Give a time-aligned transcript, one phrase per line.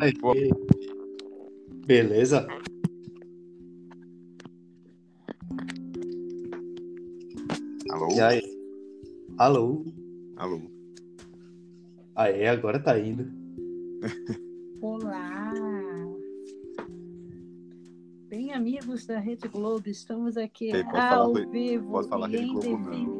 [0.00, 0.50] Aí.
[1.86, 2.46] Beleza?
[7.90, 8.08] Alô?
[8.12, 8.42] E aí?
[9.38, 9.84] Alô?
[10.36, 10.60] Alô?
[12.14, 13.26] Aê, agora tá indo.
[14.82, 15.52] Olá!
[18.28, 22.78] Bem, amigos da Rede Globo, estamos aqui Ei, ao falar- vivo posso falar Rede Globo,
[22.78, 23.19] não.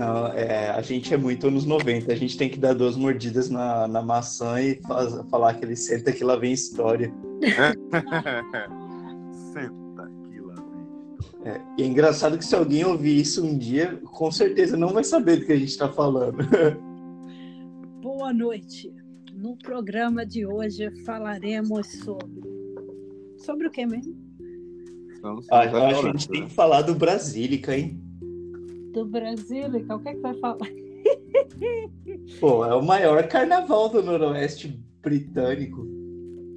[0.00, 2.10] Não, é, a gente é muito anos 90.
[2.10, 5.76] A gente tem que dar duas mordidas na, na maçã e faz- falar que ele
[5.76, 7.12] senta que lá vem história.
[9.52, 11.36] Senta aqui lá, bicho.
[11.44, 15.04] É, e é engraçado que se alguém ouvir isso um dia, com certeza não vai
[15.04, 16.38] saber do que a gente tá falando.
[18.00, 18.90] Boa noite.
[19.34, 22.40] No programa de hoje falaremos sobre.
[23.36, 24.16] Sobre o que mesmo?
[25.50, 28.00] Ah, que a gente tem que falar do Brasílica, hein?
[28.92, 30.68] Do Brasil, o que é que vai falar?
[32.40, 35.86] Pô, é o maior carnaval do Noroeste Britânico.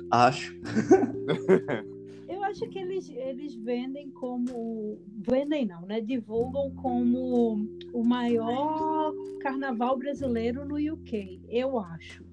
[0.09, 0.56] Acho.
[2.28, 5.00] Eu acho que eles, eles vendem como.
[5.08, 6.02] Vendem não, né?
[6.02, 11.42] Divulgam como o maior carnaval brasileiro no UK.
[11.47, 12.23] Eu acho.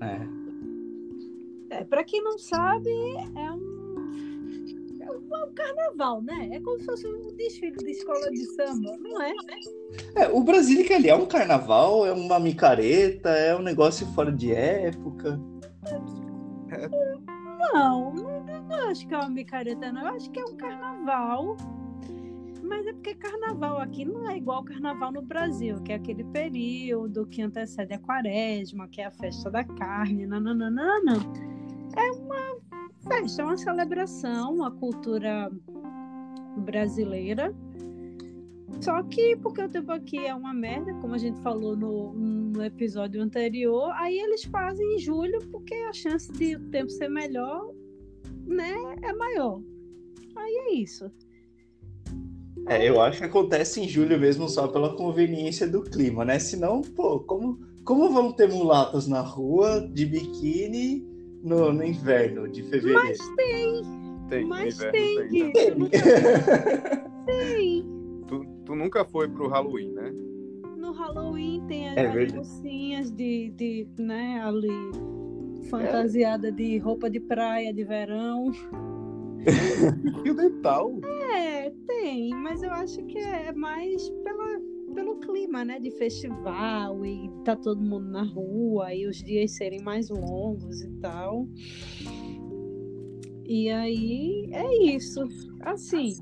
[0.00, 1.76] É.
[1.76, 2.90] É, para quem não sabe,
[3.34, 3.75] é um.
[5.32, 6.50] É um carnaval, né?
[6.52, 9.32] É como se fosse um desfile de escola de samba, não é?
[10.14, 14.52] É, o Brasílica ali é um carnaval, é uma micareta, é um negócio fora de
[14.52, 15.40] época.
[17.72, 20.02] Não, não, não acho que é uma micareta, não.
[20.02, 21.56] Eu acho que é um carnaval.
[22.62, 27.26] Mas é porque carnaval aqui não é igual carnaval no Brasil, que é aquele período
[27.26, 31.14] que antecede a quaresma, que é a festa da carne, nananana.
[31.96, 32.55] É uma
[33.08, 35.50] festa, é uma celebração, uma cultura
[36.58, 37.54] brasileira.
[38.80, 42.64] Só que porque o tempo aqui é uma merda, como a gente falou no, no
[42.64, 47.70] episódio anterior, aí eles fazem em julho porque a chance de o tempo ser melhor,
[48.46, 49.60] né, é maior.
[50.36, 51.10] Aí é isso.
[52.68, 56.38] É, eu acho que acontece em julho mesmo só pela conveniência do clima, né?
[56.38, 62.62] Senão, pô, como, como vamos ter mulatas na rua de biquíni no, no inverno de
[62.64, 63.02] fevereiro?
[63.02, 63.82] Mas tem,
[64.28, 65.98] Tem, mas tem, tem, nunca,
[67.26, 67.84] tem.
[68.26, 70.12] Tu, tu nunca foi pro Halloween, né?
[70.76, 74.68] No Halloween tem as, É as mocinhas de, de, né, ali,
[75.70, 78.52] fantasiada de roupa de praia, de verão.
[80.22, 80.98] Fio dental.
[81.32, 84.35] É, tem, mas eu acho que é mais pela,
[85.16, 85.78] clima, né?
[85.78, 90.90] De festival e tá todo mundo na rua e os dias serem mais longos e
[91.00, 91.48] tal.
[93.44, 95.20] E aí é isso.
[95.60, 96.14] Assim,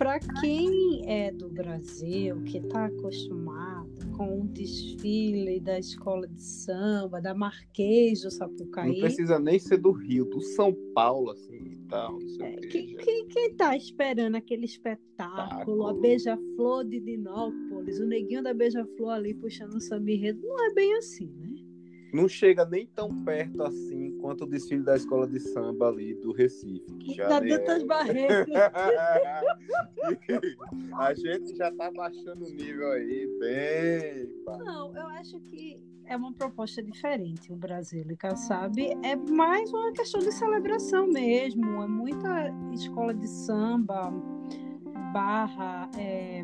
[0.00, 7.20] para quem é do Brasil, que tá acostumado com o desfile da escola de samba,
[7.20, 12.16] da Marquês do Não Sapucaí, precisa nem ser do Rio, do São Paulo, assim, tal,
[12.16, 13.24] o Que- que.
[13.26, 16.00] Quem, tá esperando aquele espetáculo, a Espetáculo.
[16.00, 20.94] Beija-Flor de Dinópolis, o neguinho da Beija-Flor ali puxando o samba enredo, não é bem
[20.96, 21.50] assim, né?
[22.12, 26.32] Não chega nem tão perto assim quanto o desfile da escola de samba ali do
[26.32, 26.92] Recife.
[26.98, 27.86] Que já da nem Dantas é.
[27.86, 28.50] Barreto.
[30.98, 34.34] A gente já tá baixando o nível aí, bem.
[34.58, 35.78] Não, eu acho que
[36.10, 38.98] é uma proposta diferente, o Brasílica, sabe?
[39.00, 44.12] É mais uma questão de celebração mesmo, é muita escola de samba,
[45.12, 46.42] barra, é,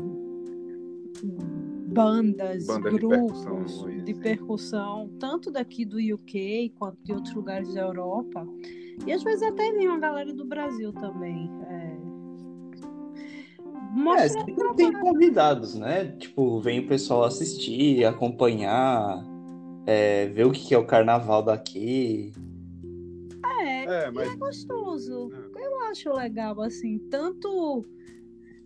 [1.89, 7.81] bandas, de grupos percussão, de percussão, tanto daqui do UK quanto de outros lugares da
[7.81, 8.47] Europa.
[9.05, 11.51] E às vezes até vem uma galera do Brasil também.
[11.69, 11.97] É,
[13.93, 16.13] É, mostra sempre tem convidados, né?
[16.13, 19.25] Tipo, vem o pessoal assistir, acompanhar,
[19.87, 22.33] é, ver o que que é o carnaval daqui.
[23.61, 25.31] é, É, mas gostoso.
[25.57, 27.87] Eu acho legal, assim, tanto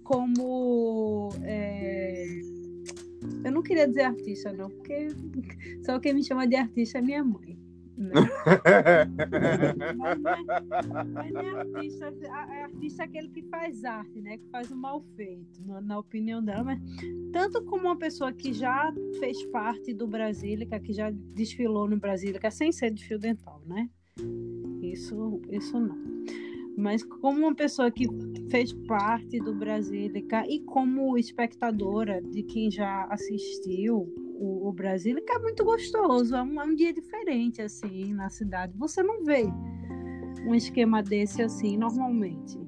[0.02, 1.28] como.
[1.42, 2.24] é,
[3.44, 5.08] Eu não queria dizer artista, não, porque
[5.84, 7.59] só quem me chama de artista é minha mãe.
[8.00, 8.12] Né?
[9.96, 14.38] Mas é, mas é artista, a- é aquele que faz arte, né?
[14.38, 16.62] Que faz o mal feito, na, na opinião dela.
[16.64, 16.80] Mas
[17.32, 22.50] tanto como uma pessoa que já fez parte do Brasílica, que já desfilou no Brasílica
[22.50, 23.88] sem ser de fio dental, né?
[24.82, 25.96] Isso, isso não.
[26.76, 28.06] Mas como uma pessoa que
[28.50, 34.08] fez parte do Brasílica e como espectadora de quem já assistiu
[34.40, 36.34] o, o Brasílica, é muito gostoso.
[36.34, 38.72] É um, é um dia diferente, assim, na cidade.
[38.76, 39.44] Você não vê
[40.46, 42.58] um esquema desse assim normalmente.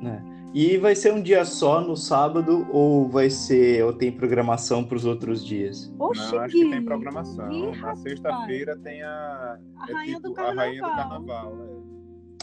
[0.00, 0.22] né?
[0.52, 4.96] E vai ser um dia só no sábado ou vai ser ou tem programação para
[4.96, 5.92] os outros dias?
[5.98, 7.52] Oxi, Não, acho que tem programação.
[7.52, 9.58] Ih, Na sexta-feira tem a.
[9.78, 11.26] A é rainha do tipo, a rainha do carnaval.
[11.26, 11.76] carnaval.
[11.76, 11.90] é.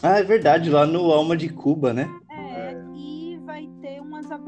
[0.00, 2.08] Ah, é verdade, lá no Alma de Cuba, né?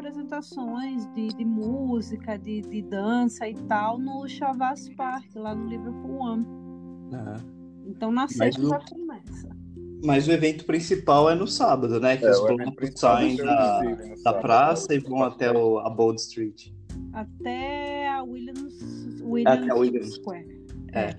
[0.00, 6.17] Apresentações de, de música, de, de dança e tal no Chavas Park, lá no Liverpool
[6.17, 6.47] One.
[7.12, 7.37] Ah.
[7.87, 9.49] Então na sexta já começa.
[10.02, 12.17] Mas o evento principal é no sábado, né?
[12.17, 12.41] Que É, os
[12.75, 13.82] principal saem da,
[14.25, 16.73] da praça e vão até o, a Bold Street.
[17.12, 20.14] Até a Williams, Até Williams a Williams.
[20.14, 20.64] Square.
[20.94, 21.17] É.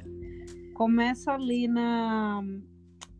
[0.73, 2.43] Começa ali na,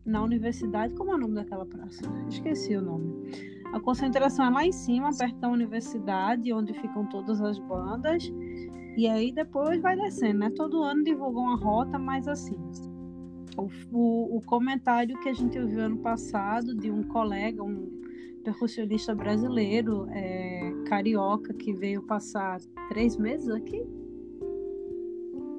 [0.04, 0.94] na universidade.
[0.94, 2.02] Como é o nome daquela praça?
[2.28, 3.51] Esqueci o nome.
[3.72, 8.30] A concentração é lá em cima, perto da universidade, onde ficam todas as bandas.
[8.96, 10.50] E aí depois vai descendo, né?
[10.50, 12.56] Todo ano divulgam uma rota, mas assim.
[13.56, 18.00] O, o, o comentário que a gente ouviu ano passado de um colega, um
[18.44, 23.82] percussionista brasileiro, é, carioca, que veio passar três meses aqui.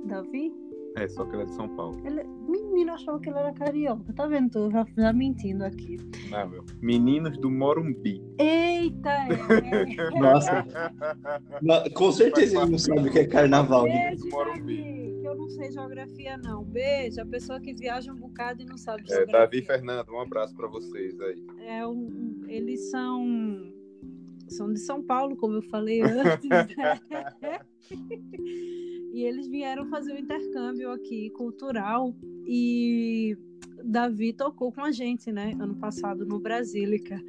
[0.05, 0.62] Davi?
[0.95, 1.99] É, só que ele é de São Paulo.
[2.05, 4.13] Ele, menino, eu achava que ele era carioca.
[4.13, 4.49] Tá vendo?
[4.51, 5.97] Tô já, já mentindo aqui.
[6.29, 6.63] Não, meu.
[6.81, 8.21] Meninos do Morumbi.
[8.37, 10.09] Eita, é.
[10.19, 10.65] Nossa,
[11.61, 13.85] na- com certeza ele não sabe o que é carnaval.
[13.85, 14.09] né?
[14.11, 14.77] Beijo, Morumbi.
[14.77, 16.63] Davi, que eu não sei geografia, não.
[16.63, 19.39] Beijo, a pessoa que viaja um bocado e não sabe É, geografia.
[19.39, 21.43] Davi e Fernando, um abraço pra vocês aí.
[21.65, 23.25] É um, um- eles são
[24.47, 26.49] são de São Paulo, como eu falei antes.
[29.13, 32.15] e eles vieram fazer um intercâmbio aqui cultural
[32.47, 33.37] e
[33.83, 37.21] Davi tocou com a gente, né, ano passado no Brasílica.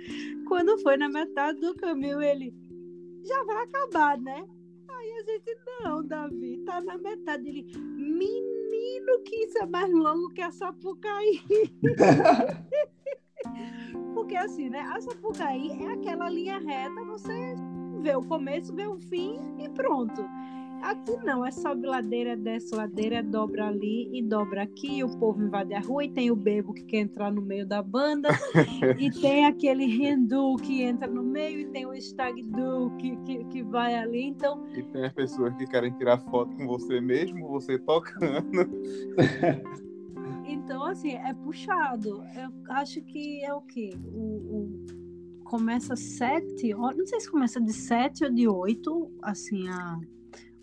[0.48, 2.54] Quando foi na metade do caminho, ele
[3.22, 4.46] já vai acabar, né?
[4.88, 7.66] Aí a gente não, Davi, tá na metade ele,
[7.96, 11.42] menino, que isso é mais longo que a Sapucaí.
[14.14, 14.80] Porque assim, né?
[14.80, 17.54] A Sapucaí é aquela linha reta, você
[18.00, 20.24] vê o começo, vê o fim e pronto.
[20.84, 25.42] Aqui não, é sobe ladeira, desce ladeira, dobra ali e dobra aqui, e o povo
[25.42, 28.28] invade a rua e tem o bebo que quer entrar no meio da banda,
[28.98, 33.44] e tem aquele hindu que entra no meio, e tem o stag do que, que,
[33.46, 37.48] que vai ali, então E tem as pessoas que querem tirar foto com você mesmo,
[37.48, 38.68] você tocando.
[40.46, 42.22] Então, assim, é puxado.
[42.34, 43.90] Eu acho que é o quê?
[44.12, 44.86] O, o-
[45.44, 49.98] Começa sete horas, não sei se começa de sete ou de oito, assim, a...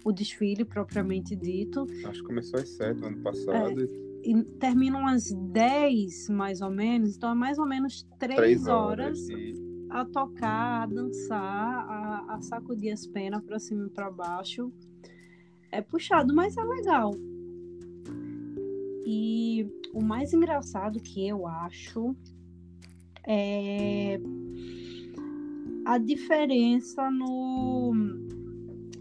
[0.03, 1.86] o desfile propriamente dito.
[2.06, 3.81] Acho que começou às sete no ano passado.
[4.24, 7.15] E terminam às dez, mais ou menos.
[7.15, 9.30] Então, é mais ou menos três, Três horas, horas.
[9.30, 14.71] E a tocar, a dançar, a, a sacudir as penas para cima e para baixo.
[15.71, 17.13] É puxado, mas é legal.
[19.06, 22.15] E o mais engraçado que eu acho
[23.27, 24.19] é
[25.86, 27.94] a diferença no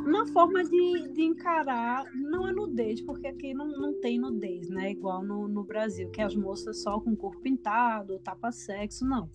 [0.03, 4.91] na forma de, de encarar, não a nudez, porque aqui não, não tem nudez, né?
[4.93, 9.29] Igual no, no Brasil, que as moças só com o corpo pintado, tapa-sexo, não.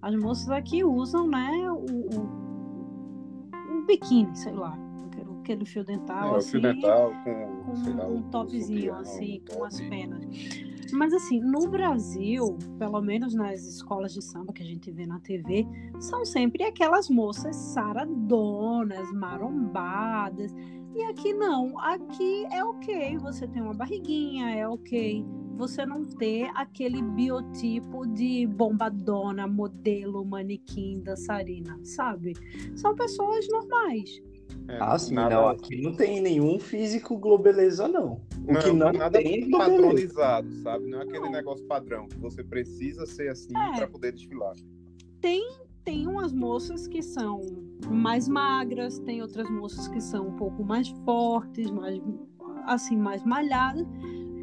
[0.00, 4.76] As moças aqui usam, né, o, o, um biquíni, sei lá,
[5.40, 8.96] aquele, fio dental, é, o assim, fio dental com, com lá, um o- topzinho, o
[8.96, 9.90] assim, um com as top.
[9.90, 10.24] penas.
[10.92, 15.20] Mas assim, no Brasil, pelo menos nas escolas de samba que a gente vê na
[15.20, 15.66] TV,
[16.00, 20.54] são sempre aquelas moças saradonas, marombadas.
[20.94, 25.24] E aqui não, aqui é ok você ter uma barriguinha, é ok
[25.56, 32.32] você não ter aquele biotipo de bombadona, modelo, manequim, dançarina, sabe?
[32.74, 34.20] São pessoas normais.
[34.68, 35.48] É, Ah, sim, nada- não.
[35.48, 38.20] Aqui não tem nenhum físico globeleza, não.
[38.48, 39.58] O que não nada tem é globeleza.
[39.82, 40.86] padronizado, sabe?
[40.90, 43.76] Não é aquele negócio padrão que você precisa ser assim É.
[43.78, 44.54] pra poder desfilar.
[45.84, 47.40] tem umas moças que são
[47.90, 52.00] mais magras, tem outras moças que são um pouco mais fortes, mais
[52.66, 53.84] assim, mais malhadas,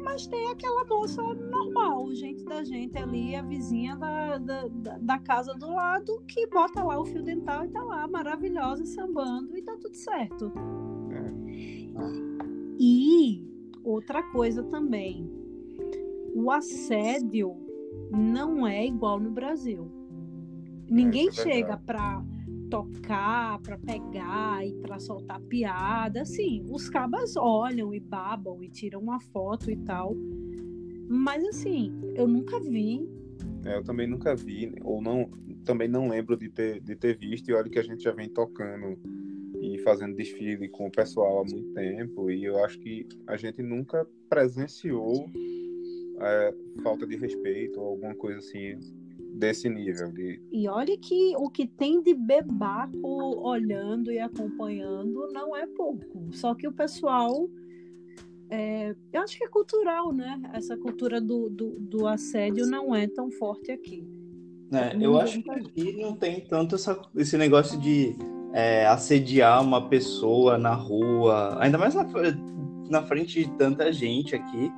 [0.04, 5.18] mas tem aquela moça normal, gente da gente ali, a vizinha da, da, da- da
[5.18, 9.62] casa do lado, que bota lá o fio dental e tá lá, maravilhosa, sambando, e
[9.62, 10.52] tá tudo certo.
[12.78, 13.49] E
[13.84, 15.30] outra coisa também,
[16.34, 17.56] o assédio
[18.10, 19.90] não é igual no Brasil.
[20.88, 22.24] Ninguém isso é chega pra
[22.70, 26.22] tocar, pra pegar e pra soltar piada.
[26.22, 30.14] Assim, os cabas olham e babam e tiram uma foto e tal.
[31.08, 33.08] Mas assim, eu nunca vi.
[33.64, 35.28] É, eu também nunca vi, ou não,
[35.64, 38.28] também não lembro de ter, de ter visto, e olha que a gente já vem
[38.28, 38.96] tocando
[39.60, 43.62] e fazendo desfile com o pessoal há muito tempo, e eu acho que a gente
[43.62, 45.28] nunca presenciou
[46.20, 48.78] é, falta de respeito ou alguma coisa assim
[49.34, 50.10] desse nível.
[50.12, 50.40] De...
[50.50, 52.98] E olha que o que tem de bebaco
[53.42, 56.28] olhando e acompanhando não é pouco.
[56.32, 57.48] Só que o pessoal.
[58.52, 60.40] É, eu acho que é cultural, né?
[60.52, 64.04] Essa cultura do, do, do assédio não é tão forte aqui.
[64.72, 68.16] É, eu acho que aqui não tem tanto essa, esse negócio de
[68.52, 72.06] é, assediar uma pessoa na rua, ainda mais na,
[72.88, 74.72] na frente de tanta gente aqui,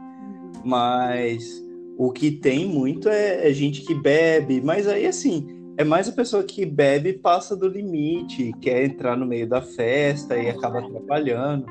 [0.64, 1.62] mas
[1.96, 6.12] o que tem muito é, é, gente que bebe, mas aí assim, é mais a
[6.12, 11.66] pessoa que bebe passa do limite, quer entrar no meio da festa e acaba atrapalhando.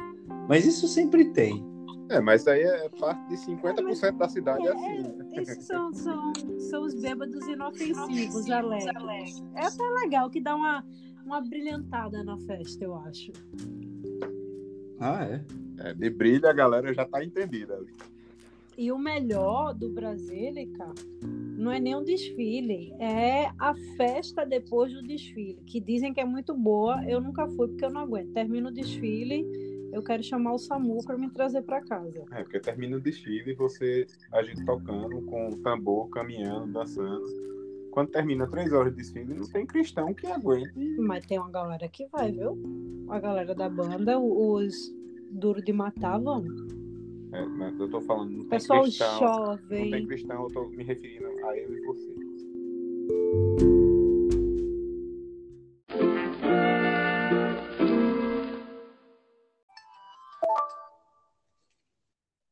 [0.50, 1.64] Mas isso sempre tem.
[2.10, 5.16] É, mas aí é parte de 50% é, da cidade é, assim.
[5.34, 6.34] É, esses são, são,
[6.70, 9.42] são os bêbados inofensivos, alegres.
[9.56, 10.84] É até legal que dá uma,
[11.32, 13.32] uma brilhantada na festa, eu acho.
[15.00, 15.42] Ah, é?
[15.80, 17.94] é de brilho a galera já tá entendida ali.
[18.78, 20.94] E o melhor do Brasílica
[21.58, 26.26] não é nem um desfile, é a festa depois do desfile, que dizem que é
[26.26, 27.02] muito boa.
[27.08, 28.34] Eu nunca fui porque eu não aguento.
[28.34, 29.46] Termina o desfile,
[29.94, 32.26] eu quero chamar o SAMU para me trazer para casa.
[32.32, 37.24] É, porque termina o desfile e você, a gente tocando com o tambor, caminhando, dançando.
[37.92, 40.72] Quando termina três horas de desfile, não tem cristão que aguente.
[40.98, 42.58] Mas tem uma galera que vai, viu?
[43.10, 44.74] A galera da banda, os
[45.32, 46.44] Duro de Matar vão.
[47.34, 49.20] É, mas eu tô falando, não Pessoal tem cristão.
[49.20, 49.84] jovem.
[49.84, 52.16] Não tem cristão, eu tô me referindo a eu e você.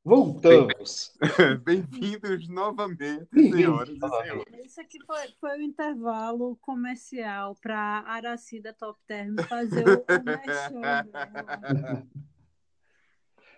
[0.10, 1.14] Voltamos.
[1.64, 4.66] Bem-vindos novamente, senhoras e senhores.
[4.66, 11.06] Isso aqui foi, foi o intervalo comercial para Aracida Top Term fazer o, o merchan.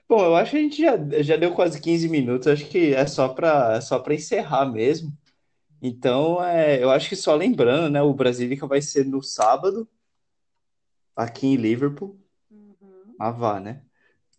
[0.09, 3.07] Bom, eu acho que a gente já, já deu quase 15 minutos, acho que é
[3.07, 5.17] só para é só para encerrar mesmo.
[5.81, 9.87] Então, é, eu acho que só lembrando, né, o Brasílica vai ser no sábado,
[11.15, 12.19] aqui em Liverpool.
[12.51, 13.15] Uhum.
[13.17, 13.85] Ah, vá, né?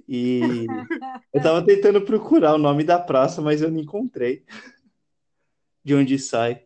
[0.08, 0.66] E
[1.32, 4.44] eu tava tentando procurar o nome da praça, mas eu não encontrei.
[5.84, 6.64] De onde sai.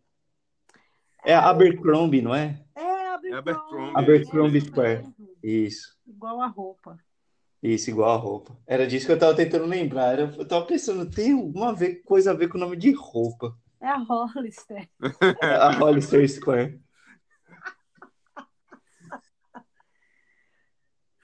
[1.25, 2.63] É Abercrombie, não é?
[2.75, 3.35] É Abercrombie.
[3.35, 3.93] Abercrombie.
[3.97, 4.97] Abercrombie Isso Square.
[4.99, 5.15] mesmo.
[5.43, 5.97] Isso.
[6.07, 6.99] Igual a roupa.
[7.63, 8.57] Isso, igual a roupa.
[8.67, 10.19] Era disso que eu tava tentando lembrar.
[10.19, 11.75] Eu eu tava pensando, tem alguma
[12.05, 13.57] coisa a ver com o nome de roupa.
[13.81, 14.89] É a Hollister.
[15.43, 16.81] A Hollister Square.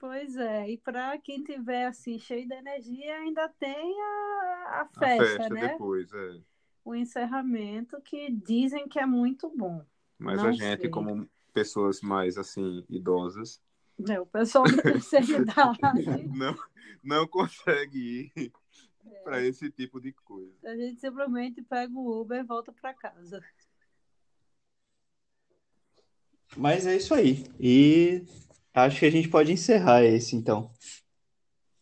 [0.03, 4.85] Pois é, e para quem tiver assim cheio de energia, ainda tem a, a A
[4.99, 5.69] festa, festa né?
[5.69, 6.41] depois, é.
[6.83, 9.81] O encerramento que dizem que é muito bom.
[10.19, 10.89] Mas Não a gente, sei.
[10.89, 13.61] como pessoas mais, assim, idosas,
[14.09, 16.53] É, o pessoal da terceira idade, não,
[17.01, 18.51] não consegue ir
[19.05, 19.19] É.
[19.23, 20.51] para esse tipo de coisa.
[20.65, 23.41] a gente simplesmente pega o Uber e volta para casa.
[26.57, 27.45] Mas é isso aí.
[27.59, 28.23] E
[28.73, 30.71] acho que a gente pode encerrar esse, então.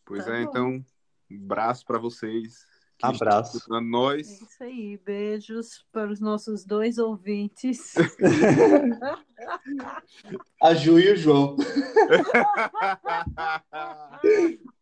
[0.04, 0.50] Pois Tá é, bom.
[0.50, 0.84] então,
[1.30, 2.66] um abraço para vocês.
[2.98, 3.56] que Abraço.
[3.56, 4.28] estão escutando É nós.
[4.40, 7.94] isso aí, beijos para os nossos dois ouvintes.
[10.62, 11.56] A Ju e o João.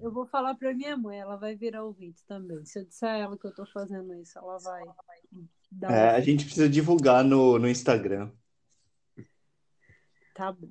[0.00, 2.64] Eu vou falar para minha mãe, ela vai virar ouvinte também.
[2.64, 4.82] Se eu disser a ela que eu tô fazendo isso, ela vai
[5.70, 8.30] dar É, a gente precisa divulgar no, no Instagram.
[10.34, 10.70] Tá bom.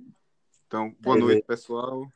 [0.70, 1.34] Então, boa Beleza.
[1.34, 2.08] noite, pessoal.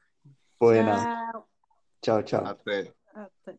[0.59, 1.01] Foi, Renato.
[1.01, 2.21] Tchau.
[2.21, 2.45] Tchau, tchau.
[2.45, 2.93] Até.
[3.15, 3.57] Até.